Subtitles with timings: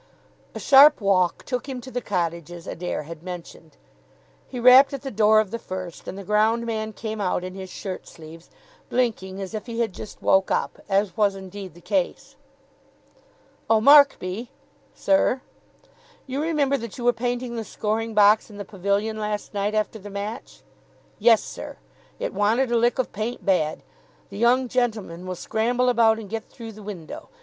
[0.55, 3.77] A sharp walk took him to the cottages Adair had mentioned.
[4.47, 7.53] He rapped at the door of the first, and the ground man came out in
[7.53, 8.49] his shirt sleeves,
[8.89, 12.35] blinking as if he had just woke up, as was indeed the case.
[13.69, 14.49] "Oh, Markby!"
[14.95, 15.43] "Sir?"
[16.25, 19.99] "You remember that you were painting the scoring box in the pavilion last night after
[19.99, 20.63] the match?"
[21.19, 21.77] "Yes, sir.
[22.17, 23.83] It wanted a lick of paint bad.
[24.31, 27.29] The young gentlemen will scramble about and get through the window.